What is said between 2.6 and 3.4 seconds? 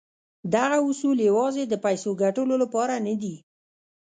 لپاره نه دي.